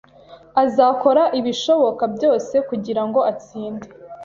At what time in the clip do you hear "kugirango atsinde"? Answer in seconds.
2.69-3.87